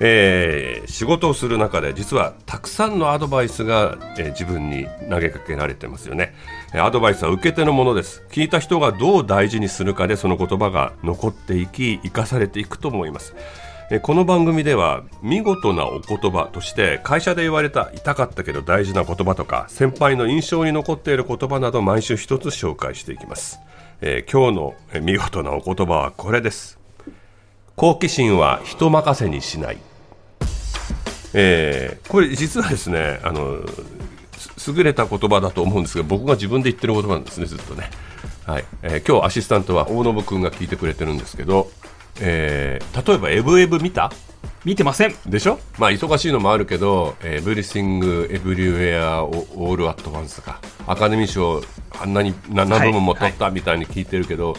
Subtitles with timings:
[0.00, 6.34] えー仕事をする中で実はたくさんのアドバイスが、えー自分に投げかけられてますよね。
[6.74, 8.22] えーアドバイスは受け手のものです。
[8.30, 13.34] 聞いた人がどう大事にするかでその言葉が残っていき生かされていくと思います。
[13.90, 23.60] えーこの番組では見事なお言葉として会社で言われた痛かったけど大事な言葉とか先輩の印象に残っている言葉など毎週一つ紹介していきます、
[24.00, 26.78] えー今日の見事なお言葉はこれです。
[27.76, 29.87] 好奇心は人任せにしない。
[31.40, 33.58] えーこれ実はですねあの
[34.56, 37.90] す優れた言葉だと思うんですが僕が自分で言ってる言葉なんですねずっとね、
[38.46, 38.64] はい。
[38.82, 41.70] えー今日アシスタントは大信君が聞いてくれてるんですけど、
[42.20, 44.12] えー例えば「エブエブ見た?」
[44.64, 45.14] 見てません。
[45.26, 45.58] でしょ？
[45.78, 51.62] まあ忙しいのもあるけど「エブリシング・エブリウェア・オール・アット・ワンス」とかアカデミー賞
[52.00, 54.56] あんなに7部門も取ったみたいに聞いてるけど、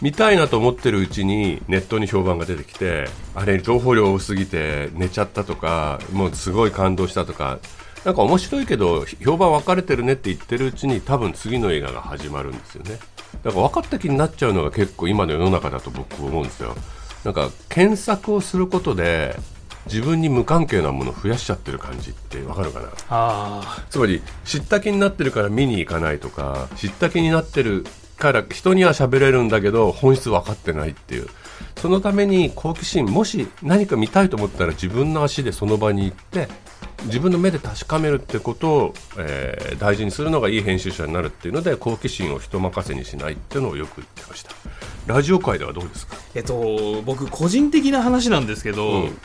[0.00, 7.58] 見たいなと思ってるうちにネットに評判が出てきてあれ情報量多すぎて寝ちゃったとかもうすごい感動したとか
[8.04, 12.98] なんか面白いけど評判分かれてるねって言ってるうちに多分次の映画が始まるんですよね。
[13.42, 16.76] だから分かった気になっちゃうのが結構今の世の中だと僕思うんですよ。
[17.24, 19.36] なんか検索をすることで
[19.86, 22.88] 自分に無関係なものを増やしちゃってる感じって分かるかな。
[23.10, 27.84] あつまり知った気になってるから見に行かないとか知った気になってる
[28.18, 31.28] から人には喋れるんだけど本質分かってないっていう。
[31.76, 36.48] そのために好奇心もし何か見たいと思ったら自分の足でその場に行って
[37.04, 44.50] 自分の目で確かめるってことを、えー大事にするのがいい編集者になるっていうので好奇心を人任せにしないっていうのをよく言ってました。
[45.06, 49.18] ラジオ界ではどうですか、えっと僕個人的な話なんですけど、うん。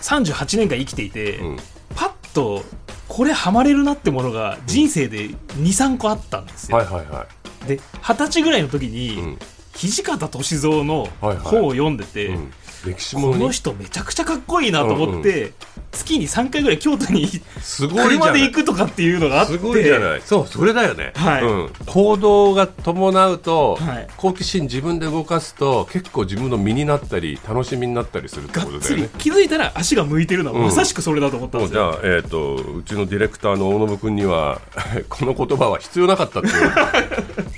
[0.00, 1.56] 38年間生きていて、うん。
[1.94, 2.64] パッと
[3.08, 7.26] これハマれるなってものが人生で23個あったんですよ、はいはいは
[7.66, 9.38] で二十歳ぐらいの時い、に、うん。
[9.74, 11.36] 土方歳三のはいはい。
[11.38, 12.52] 本を読んでて、うん、
[12.84, 15.52] 歴史こものにの人めちゃくちゃかっこいいなと思って、
[15.92, 17.26] 月に3回ぐらい京都に
[17.60, 19.52] すごい車で行くとかっていうのがあって。
[19.52, 20.22] すごいじゃない。
[20.22, 21.42] そうそれだよね、はい。
[21.42, 24.08] うん、行動が伴うと、はい。
[24.16, 29.10] 好奇心自分で動かすと結構自分の身になったり楽しみになったりするってがっつりことだよね。
[29.18, 30.64] 気づいたら足が向いてるのはうん。
[30.66, 34.60] まさしくそれだと思ったんですよ、もうじゃあ、えー、とうちのディレクターの大信君には
[35.08, 37.51] この言葉は必要なかったっていう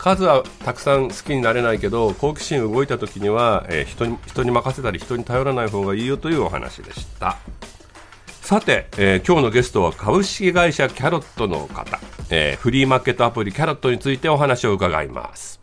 [0.00, 7.36] 数はたくさん好きになれないけど好奇心動いた時には、えー人に人に任せたり人に頼らない方がいいよというお話でした。
[8.40, 12.00] さて、えー今日のゲストは株式会社キャロットの方、
[12.30, 15.59] えーフリーマーケットアプリキャロットについてお話を伺います。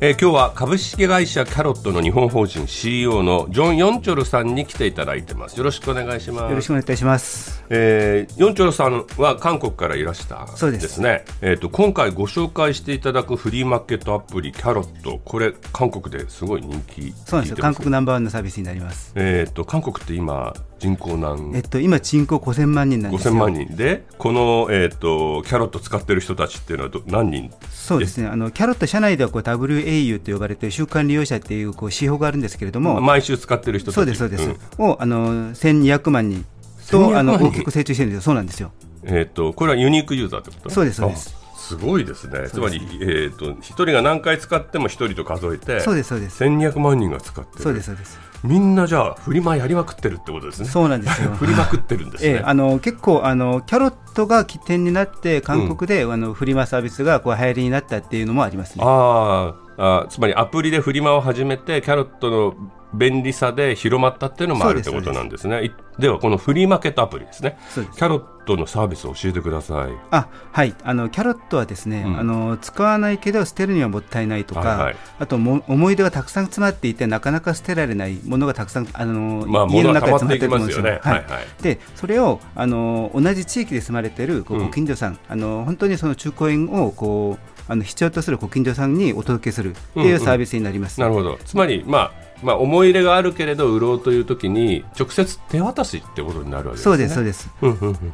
[0.00, 7.64] えー今日は株式会社キャロットの日本法人 CEO のジョン・ヨンチョルさんに来ていただいてますよろしくお願いしますよろしくお願いいたします。
[7.68, 11.24] えー、ヨンチョルさんは韓国からいらしたそうですね。
[11.42, 17.56] えっ、と今回ご紹介していただくフリーマーケットアプリキャロット、これ韓国ですごい人気そうなんですよ。
[17.56, 19.12] 韓国ナンバーワンのサービスになります。
[19.16, 23.34] えっ、と韓国って今人口何えっと今人口5000万人なんですよ。
[23.34, 27.50] 5000万人でこのえっ、とキャロット使ってる人たちっていうのはど何人？
[27.70, 28.26] そうですね。
[28.28, 33.94] あのキャロット社内ではこう WAU と呼ばれて週間利用者っていうこう指標があるんですけれども、毎週使ってる人たち。
[33.96, 34.48] そうですそうです。
[34.48, 36.44] んをあの1200万人
[36.86, 38.22] 1200とあの大きく成長してるんですよ。
[38.22, 38.72] そうなんですよ。
[39.04, 40.70] えっ、とこれはユニークユーザーってこと？
[40.70, 41.37] そうですそうですあ
[41.68, 42.48] すごいですね。
[42.48, 46.42] つまりえっ、と一人が何回使っても一人と数えて、そうですそうです。
[46.42, 47.62] 1200万人が使ってる。
[47.62, 48.18] そうですそうです。
[48.44, 50.68] みんなじゃあフリマやりまくってるってことですね。
[50.68, 52.30] そうなんですよ 振りまくってるんですね。
[52.30, 58.84] ええ、あの結構あのキャロットが起点になって韓国で、あのフリマサービスがこう流行りになったっていうのもありますね。
[58.86, 62.54] あーあー、つまりアプリでフリマを始めてキャロットの
[62.94, 65.64] 便利さで広まったっていうのもあるってことなんですね。
[65.64, 67.58] いではこのフリーマーケットアプリですね。
[67.74, 69.92] キャロットのサービスを教えてください。
[70.10, 80.82] あはいあのキャロットはですね、うんあの使わないけど捨てるにはもったいないとか、はいはいあとも思い出がたくさん詰まっていてなかなか捨てられないものがたくさんあの、まあ家の中に詰まってると思うんですよ。
[80.84, 81.00] ますよね。
[81.02, 81.62] はいはい。
[81.62, 91.00] でそれをあの同じ地域で住まれているご近所さん、あの本当にその中古園をこうあの必要とするご近所さんにお届けするっていうサービスになります。
[91.00, 91.38] なるほど。
[91.44, 96.82] つまりまあまあ、思い入れがあるけれど売ろうという時に直接手渡しってことになるわけですね。
[96.84, 97.50] そうですそうです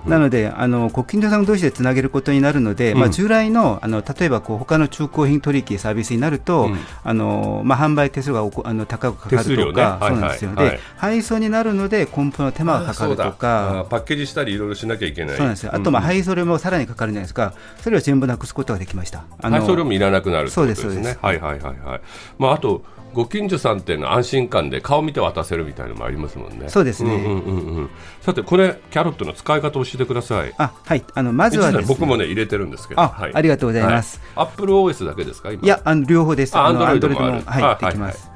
[0.06, 13.86] なのであのご近所さん同士でつなげることになるので、まあ、従来のあの例えばこう他の中古品取引サービスになると、うんあのまあ、販売手数がおこあの高くかかるとか、うなんですよ、はいはいで配送になるので梱包の手間がかかるとあか。
[13.90, 15.36] パッケージしたりいろいろしなきゃいけない。
[15.36, 19.24] そうなんですよあと、まあ、うん配送料もさらにかかるじゃないですか、それを全部なくすことができました。
[19.40, 20.82] あの配送料もいらなくなるってことですね。
[20.84, 22.00] そうですそうですはいはいはいはい。
[22.38, 22.84] まああと
[23.14, 26.69] ご近所さんっていうのは安心感で顔見て渡せるみたいなのもありますもんね。
[26.69, 27.90] そうですねんうんうんうん。
[28.20, 30.55] さてこれキャロットの使い方を教えてください。
[30.58, 33.00] あはい、あのまずはね、僕もね入れてるんですけど。
[33.00, 34.20] あはいありがとうございます。
[34.34, 34.46] はい。
[34.46, 35.62] アップル OS だけですか今。
[35.64, 36.56] いや、あの両方です。
[36.56, 37.43] あ、アのンドロイドも。
[37.44, 38.31] はい、あできます。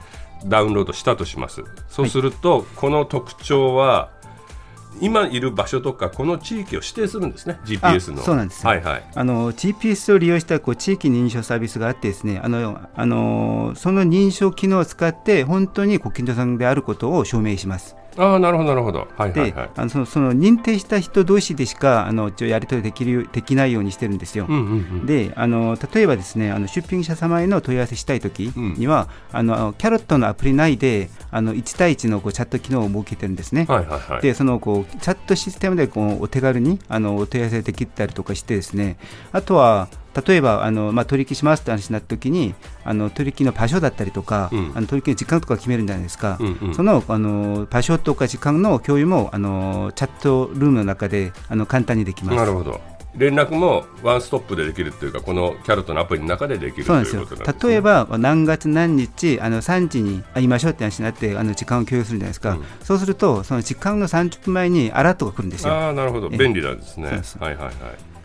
[0.47, 1.63] ダウンロードしたとします。
[1.89, 4.11] そうすると、この特徴は
[5.00, 7.59] 今いる場所とかこの地域を指定するんですね。
[7.65, 8.23] GPS の。
[8.23, 9.05] そうなんですよはいはい。
[9.15, 17.97] あの GPS を利用したこう地域認証サービスがあってですねあのあのその認証機能を使って本当にご近所さんであることを証明します。
[18.19, 19.09] ああなるほどなるほど。
[19.17, 19.70] はいはいで、はい。
[19.76, 24.47] あのそのその認定した人同士でしかあの一応やり取りできるよできないようにしてるんですよ。
[24.49, 25.06] うんうんうん。
[25.06, 33.67] であの例えばですねあの出品者様への問い合わせしたいときには、あのキャロットのアプリ内であの1対1のこうチャット機能を設けてるんですね。
[33.69, 34.23] はいはいはい。
[34.23, 38.99] でそのこうチャットシステムでこうお手軽にあのお問い合わせできたりとかしてですね
[39.32, 39.88] あとは
[40.27, 52.37] 例えばあの、まあ、取引しますって話になった時にあの取引の場所だったりとか、うんあの取引の時間とか決めるんじゃないですか、うんうんそのあの場所とか時間の共有もあのチャットルームの中であの簡単にできます。
[52.37, 52.81] なるほど。
[53.17, 57.73] 連絡もワンストップでできるっていうかこのキャロットのアプリの中でできるというそうなんですよことなんですね。
[57.73, 65.73] 例えば何月何日あの3時に会いましょうって話になってあの時間を共有するじゃないですか、うんそうするとその時間の30分前にアラートが来るんですよ。
[65.73, 67.07] ああなるほどええ便利なんですね。
[67.07, 67.75] はいはいはい。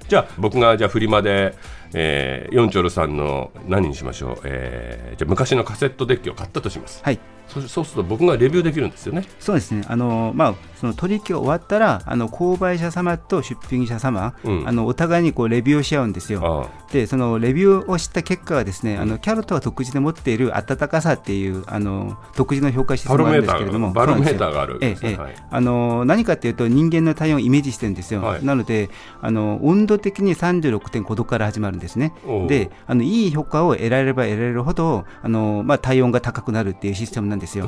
[0.07, 1.55] じゃあ僕がじゃあフリマで、
[1.93, 7.01] えー、ヨンチョルさんの何にしましょう、えー、じゃあ昔のカセットデッキを買ったとします。
[7.03, 9.25] はいそそうすると僕がレビューできるんですよね。
[9.39, 14.67] そうですね、あのまあ、その取引が終わったら、あの購買者様と出品者様、うん。
[14.67, 16.67] あのお互いにこうレビューをし合うんですよ。
[16.69, 24.79] あで、そのレビューをした結果は、ですね、あのキャロットが独自で持っている温かさっていうあの独自の評価システムがあるんですけれども、バロメーターがある。
[24.79, 25.15] ねええええ。
[25.15, 28.21] はいあの何かっていうと、人間の体温をイメージしてるんですよ。
[28.21, 28.45] はい。
[28.45, 28.89] なので
[29.21, 32.13] あの、温度的に36.5度から始まるんですね。
[32.47, 37.67] で、あのいい評価を得られれば得られるほど、あのまあ、体温が高くなるっていうシステムなんですよ。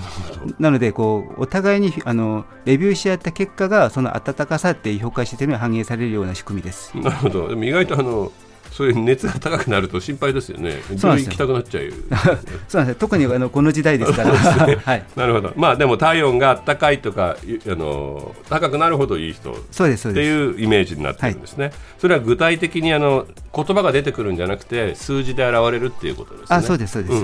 [0.60, 6.96] なのでこうお互いにあのレビューし合った結果がその温かさって評価システムに反映されるような仕組みです。
[6.98, 7.50] なるほど。
[7.50, 8.32] でも意外とあの
[8.76, 10.82] そういう熱が高くなると心配ですよね。
[11.02, 11.94] 病院行きたくなっちゃう。
[12.68, 14.32] そうなんです特にあのこの時代ですから。
[14.36, 15.06] はい。
[15.16, 15.54] なるほど。
[15.56, 20.24] まあでも体温が高いとかいあの高くなるほどいい人っそうですそうて。
[20.24, 21.72] いうイメージになってるんですね。
[22.00, 23.26] それは具体的にあの
[23.56, 26.46] 言葉が出てくるんじゃなくて数字で現れるっていうことですね。
[26.50, 27.24] あそうですそうです。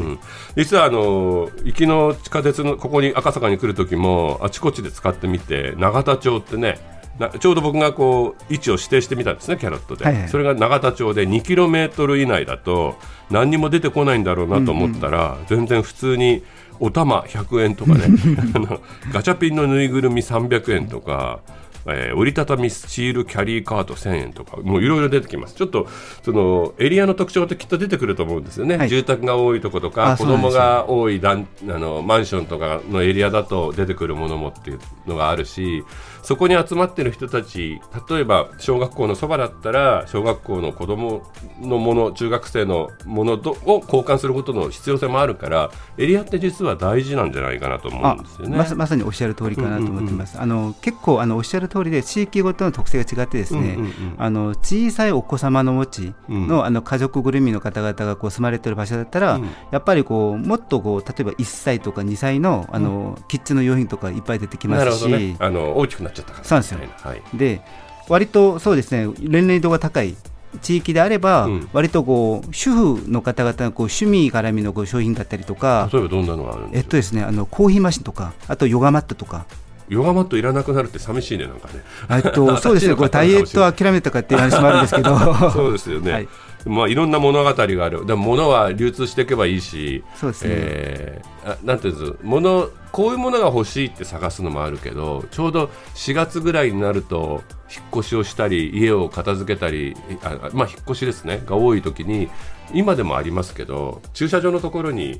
[0.56, 6.91] 実はあの行きの地下鉄のここに赤坂に来る時もあちこちで使ってみて永田町ってねな
[7.40, 10.30] ちょうど僕がこう位置を指定してみたんですねキャロットで、はいはい。
[10.30, 12.96] それが永田町で 2km 以内だと
[13.30, 16.44] 何にも出てこないんだろうなと思ったら、全然普通に
[16.80, 18.06] お玉100円とかね
[18.56, 18.82] あの
[19.12, 21.40] ガチャピンのぬいぐるみ300円とか。
[21.88, 25.56] えー折りたたみスチールキャリーカート1000円とかもういろいろ出てきます。
[25.56, 25.88] ちょっと
[26.24, 28.90] そのエリアの特徴ってきっと出てくると思うんですよね、はい。
[28.90, 35.84] 住宅が多いとことか子供が多い団あのマンションとかのエリアだと出てくるものもっていうのがあるし
[36.24, 41.24] そこに集まってる人たち例えば小学校のそばだったら小学校の子供
[41.60, 48.58] のもの中学生のものとを交換することの必要性もあるからエリアって実は大事なんじゃないかなと思あうんですよね。
[48.58, 50.40] まさまさにおっしゃる通りかなと思ってます。
[50.40, 54.16] あの結構あのおっしゃる通りで地域ごとの特性が違ってですね、うんうんうん。
[54.18, 56.66] あの小さいお子様の持ちの,、うん。
[56.66, 59.50] あの家族ぐるみの方々がこう住まれてる場所だったら、うん。
[59.72, 65.36] やっぱりこうもっとこう例えば1歳とか2歳のあの、キッズの用品とかいっぱい出てきますし、ね。
[65.40, 66.44] あの大きくなっちゃったから。
[66.46, 66.80] そうなんですよ。
[67.04, 67.22] はい。
[67.34, 67.62] で
[68.10, 70.16] 割とそうですね年齢度が高い
[70.62, 71.70] 地域であれば、うん。
[71.72, 76.78] 割とこう主婦の方々のこう趣味絡みのこう商品だったりとか、例えばどんなのがあるんですか？
[76.80, 79.46] えっとですね、あのコーヒーマシンとか、あとヨガマットとか、
[79.88, 81.82] ヨガマットいらなくなるって寂しいねなんかね。
[82.10, 85.18] えっと、そうですね、これ ダイエット諦めたかっていう話もあるんですけど、
[85.52, 86.28] そうですよね、はいい
[86.66, 90.50] まあ、いろんな物語がある、でも物は流通していけばいいし、そうですね。
[90.54, 92.16] えーあなんていうんです？
[92.22, 97.42] 物こういうものが欲しいって探すのもあるけど、ちょうど4月ぐらいになると、
[97.76, 102.30] 引っ越しをしたり、家を片付けたり、あまあ、引っ越しですね、が多いときに、
[102.76, 105.20] 今でもありますけど、駐車場のところに、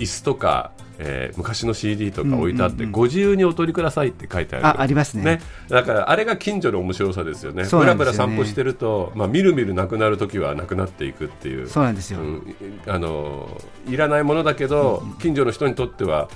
[0.00, 4.66] 椅子とか、えー昔の CD とか置いてあって、ご自由にお取りくださいって書いてある。
[4.66, 5.40] あありますね。
[5.68, 7.64] だからあれが近所の面白さですよね。
[7.64, 11.68] ぶらぶら散歩してると、まあ、みるみるなくなる時はなくなっていくっていう。
[11.68, 12.20] そうなんですよ。
[12.20, 12.56] うん。
[12.86, 16.28] あのいらないものだけど、近所の人にとっては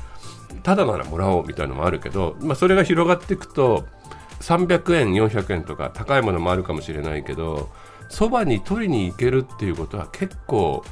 [0.62, 3.84] ただならもらおうみたいなのもあるけど、まあ、それが広がっていくと
[4.40, 7.70] 300円400円とか高いものもあるかもしれないけど
[8.08, 10.84] そばに取りに行けるっていうことは結構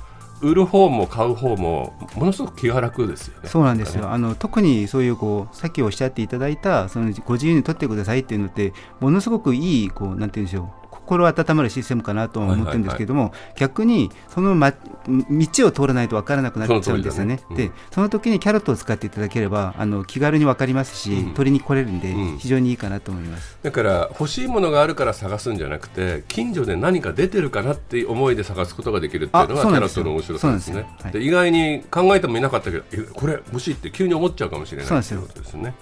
[0.42, 3.48] 売る方も買う方もものすごく気が楽ですよね。
[3.48, 4.02] そうなんですよ。
[4.02, 10.81] ねあの特にそういうこうさっきおっしゃっていただいたそのご自由に取ってくださいっていうのってものすごくいいこうなんて言うんでしょう。
[11.12, 17.36] 心温まるシステムかなとは思ってるんですけども、逆にその、ま、道を通らないと分からなくなっちゃうんですよね。
[17.36, 17.42] ね。
[17.50, 17.56] うん。
[17.56, 21.34] でその時にキャロットを使っていただければあの気軽に分かりますし、うん。
[21.34, 22.38] 取りに来れるんで、うん。
[22.38, 23.58] 非常にいいかなと思います。
[23.62, 30.86] だから欲しいものがあるから探すんじゃなくて近所で何か出てるかなって思いで探すことができるっていうのがキャラットの面白さですね。
[31.14, 35.74] 意外に考えてもいなかったけどえこれ欲しいって急に思っちゃうかもしれないっていうことですね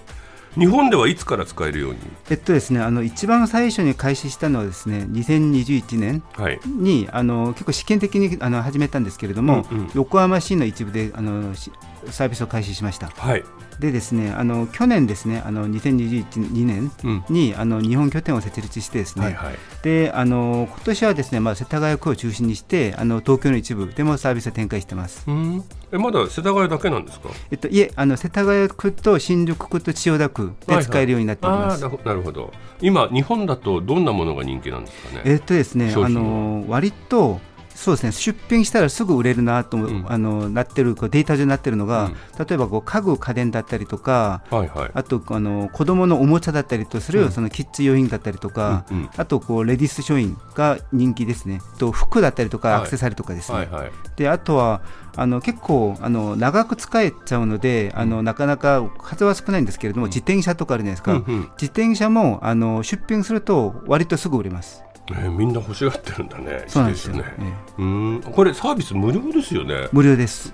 [0.57, 1.99] 日本ではいつから使えるように？
[2.29, 6.59] えっとですねあの一番最初に開始したのはですね2021年はい。
[6.65, 9.91] にあの結構試験的にあの始めたんですけれども、うんうん。
[9.93, 11.71] 横浜市の一部であのし
[12.09, 13.07] サービスを開始しました。
[13.07, 13.43] はい、
[13.79, 17.23] でですねあの去年ですねあの2021年うん。
[17.29, 19.55] にあの日本拠点を設立してですね、はいはい。
[19.83, 25.23] であの今年はですねまあ世田谷区を中心にしてあの東京の一部でもサービスを展開してます。
[25.27, 25.63] うん。
[25.93, 27.29] えまだ世田谷だけなんですか？
[27.51, 31.83] えっといえあの世田谷区と新宿区と千代田区で使えるようになっております。
[31.85, 32.53] あーなるほなるほど。
[32.81, 35.21] 今日本だとどんなものが人気なんですかね？
[35.25, 37.39] えっとですね、あの割と
[37.75, 38.11] そうですね。
[38.11, 40.05] 出品したらすぐ売れるなと、ん。
[40.07, 44.91] あのなってるこうデータ上になってるのが、例えばこう家具家電だったりとかはいはい。
[44.93, 47.31] あとあの子供のおもちゃだったりとする、うん。
[47.31, 49.09] そのキッズ用品だったりとか、うんうん。
[49.17, 51.61] あとこうレディース商品が人気ですね。
[51.79, 52.63] と服だったりとはい。
[52.63, 53.91] かアクセサリーとかですね、はいはい。
[54.15, 54.81] であとは
[55.15, 61.41] あの結構あの長く使えちゃうのであのなかなか数は少ないんですけれども、自転車とかあるじゃないですか、うんうん。
[61.59, 64.83] 自転車もあの出品すると割とすぐ売れます。
[65.17, 67.23] えーみんな欲しがってるんだねそうなんですよ、ね。
[67.39, 67.43] え
[67.79, 67.81] え。
[67.81, 68.21] うん。
[68.21, 69.87] これサービス無料ですよね。
[69.91, 70.53] 無料です。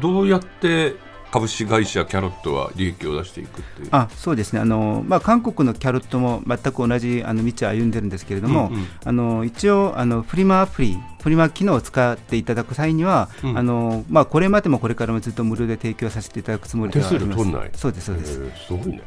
[0.00, 0.94] どうやって
[1.30, 3.88] 株式会社キャロットは利益を出していくっていう？
[3.90, 4.60] あそうですね。
[4.60, 8.86] あの、まあ、韓国のキャロットも全く同じあの道を歩んでるんですけれども、うんうん。
[9.02, 13.56] あの一応あのフリマアプリフリマ機能を使っていただく際には、うん。
[13.58, 17.80] あのまあ、これまでもこれからもずっと無料で提供させていただくつもりではあります。
[17.80, 19.02] そうですそうです、えーすごいね、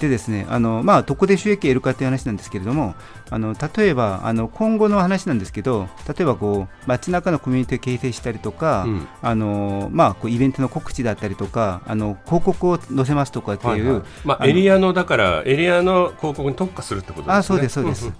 [0.00, 2.94] でですねあの、まあ、どこで収益を得るかという話なんですけれども
[3.30, 9.08] あの例えばあの今後の話なんですけど例えばこう街中のコミュニティを形成したりとか、うん。
[9.22, 17.34] あのまあ、こうイベントの告知だったりとかあの広告を載せますとかっていう、はいはいまあ、エリアのだからエリアの広告に特化するってことですね。
[17.34, 18.12] あそうですそうです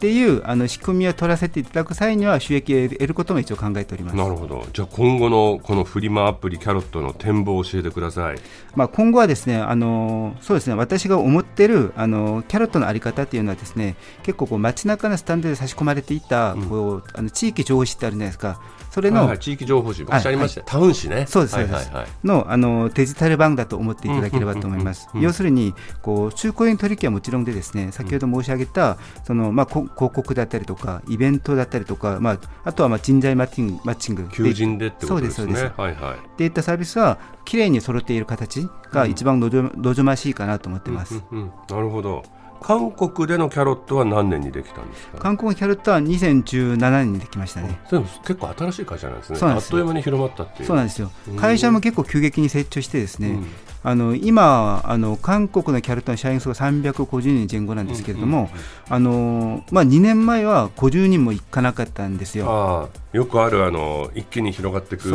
[0.00, 4.16] っていうあの仕組みを取らせていただく際には収益を得ることも一応考えております。
[4.16, 8.38] なるほどじゃあ今後のこのフリマアプリキャロットの展望を教えてください
[8.74, 18.58] まあ、今後はですね、あのそうですね、私が思ってるあのキャロットのあり方っていうのはですね、結構こう街中のスタンドで差し込まれていた、うんこうあの地域情報誌ってあるじゃないですか。
[18.90, 21.24] それの、はいはい地域情報誌昔ありました、タウン誌ね。
[21.26, 21.88] そうですはいそうです。
[21.88, 25.06] はいはいのあのデジタル版だと思っていただければと思います。
[25.06, 25.24] うんうんうんうん。
[25.24, 34.28] 要するにこう中古円取引はもちろんでですね先ほど申し上げたそのまあこ広告だったりとかイベントだったりとかまああとはまあ人材マッチングマッチング。
[34.28, 35.44] 求人でってことですね。
[35.44, 35.80] そうですそうです。
[35.80, 36.14] はいはい。
[36.16, 41.22] っていったサービスはきれいに揃っている形が一番望ま望ましいかなと思ってます。
[41.30, 41.52] うんうん。
[41.68, 42.22] なるほど
[42.62, 45.18] 韓国でのキャロットは何年にできたんですか？
[45.18, 47.80] 韓国キャロットは2017年にできましたね。
[47.90, 49.38] でも結構新しい会社なんですね。
[49.42, 50.66] あっという間に広まったっていう。
[50.66, 51.10] そうなんですよ。
[51.28, 51.36] うん。
[51.36, 53.46] 会社も結構急激に成長してですね、うん。
[53.82, 58.50] あの今あの韓国のキャロットの社員数が350人前後なんですけれども、
[58.88, 62.90] あのまあ2年前は50人もいかなかったんですよ。
[63.12, 65.10] よくあるあの一気に広がっていく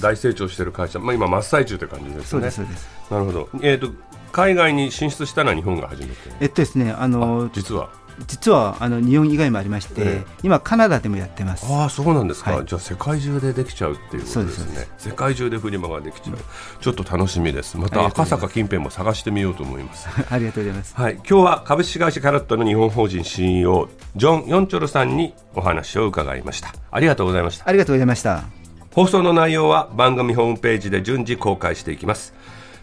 [0.00, 2.24] 大成長してる会社、まあ、今真っ最中という感じですね。
[2.24, 2.88] そうですそうです。
[3.08, 3.92] なるほど、えー、と
[4.36, 6.14] 海外に進出したのは日本が初めて。
[6.40, 7.88] えっとですねあの実は。
[8.28, 10.26] 実はあの日本以外もありまして、ええ。
[10.42, 11.66] 今カナダでもやってます。
[11.70, 12.66] ああそうなんですか、はい。
[12.66, 14.88] じゃあ世界中でできちゃうっていうことですね。
[14.96, 16.36] 世界中でフリマができちゃう、
[16.80, 17.76] ちょっと楽しみです。
[17.76, 20.08] また赤坂近辺も探してみようと思います。
[20.30, 20.94] ありがとうございます。
[20.94, 26.74] はい、今日は株式会社キャロットの日本法人 CEO ジョン・ヨンチョルさんにお話を伺いました。
[26.90, 27.68] ありがとうございました。
[27.68, 28.66] ありがとうございました。
[28.96, 32.32] 放送の内容は番組ホームページで順次公開していきます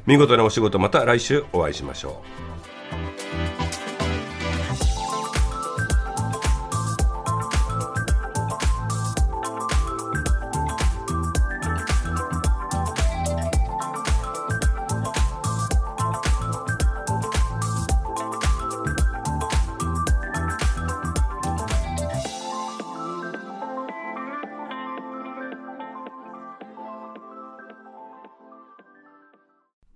[0.06, 2.53] 見事なお仕事また来週お会いしましょう。